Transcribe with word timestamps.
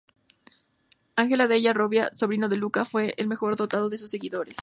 Andrea 1.15 1.45
della 1.45 1.71
Robbia, 1.73 2.09
sobrino 2.11 2.47
de 2.49 2.55
Luca, 2.57 2.85
fue 2.85 3.13
el 3.17 3.27
mejor 3.27 3.55
dotado 3.55 3.87
de 3.87 3.99
sus 3.99 4.09
seguidores. 4.09 4.57